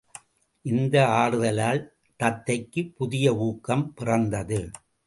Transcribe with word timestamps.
இந்த 0.65 1.07
ஆறுதலால் 1.09 1.81
தத்தைக்குப் 2.19 2.95
புதிய 2.95 3.35
ஊக்கம் 3.35 3.93
பிறந்தது. 3.93 4.61